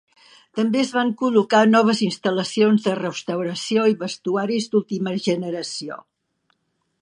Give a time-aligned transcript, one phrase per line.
[0.59, 6.01] També es van col·locar noves instal·lacions de restauració i vestuaris d'última generació.